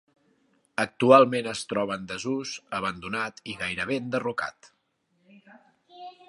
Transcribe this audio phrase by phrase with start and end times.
[0.83, 4.71] Actualment es troba en desús, abandonat i gairebé enderrocat.